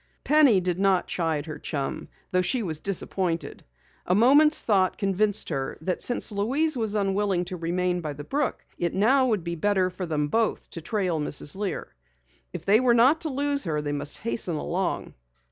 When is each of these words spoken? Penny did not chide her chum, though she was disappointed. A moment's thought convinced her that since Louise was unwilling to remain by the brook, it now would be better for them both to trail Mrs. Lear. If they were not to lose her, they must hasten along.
Penny 0.23 0.59
did 0.59 0.79
not 0.79 1.05
chide 1.05 1.45
her 1.45 1.59
chum, 1.59 2.07
though 2.31 2.41
she 2.41 2.63
was 2.63 2.79
disappointed. 2.79 3.63
A 4.07 4.15
moment's 4.15 4.63
thought 4.63 4.97
convinced 4.97 5.49
her 5.49 5.77
that 5.79 6.01
since 6.01 6.31
Louise 6.31 6.75
was 6.75 6.95
unwilling 6.95 7.45
to 7.45 7.55
remain 7.55 8.01
by 8.01 8.13
the 8.13 8.23
brook, 8.23 8.65
it 8.79 8.95
now 8.95 9.27
would 9.27 9.43
be 9.43 9.53
better 9.53 9.91
for 9.91 10.07
them 10.07 10.27
both 10.27 10.71
to 10.71 10.81
trail 10.81 11.19
Mrs. 11.19 11.55
Lear. 11.55 11.93
If 12.51 12.65
they 12.65 12.79
were 12.79 12.95
not 12.95 13.21
to 13.21 13.29
lose 13.29 13.65
her, 13.65 13.79
they 13.79 13.91
must 13.91 14.17
hasten 14.17 14.55
along. 14.55 15.13